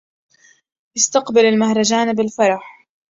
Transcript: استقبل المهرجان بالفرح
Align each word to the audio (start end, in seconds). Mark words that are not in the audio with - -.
استقبل 0.97 1.45
المهرجان 1.45 2.13
بالفرح 2.15 2.63